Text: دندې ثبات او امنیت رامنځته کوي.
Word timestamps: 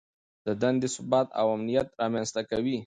دندې 0.61 0.87
ثبات 0.95 1.27
او 1.39 1.47
امنیت 1.57 1.87
رامنځته 2.01 2.41
کوي. 2.49 2.77